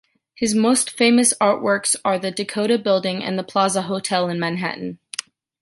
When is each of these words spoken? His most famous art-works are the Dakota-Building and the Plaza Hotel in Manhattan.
His 0.33 0.55
most 0.55 0.89
famous 0.89 1.31
art-works 1.39 1.95
are 2.03 2.17
the 2.17 2.31
Dakota-Building 2.31 3.23
and 3.23 3.37
the 3.37 3.43
Plaza 3.43 3.83
Hotel 3.83 4.29
in 4.29 4.39
Manhattan. 4.39 4.97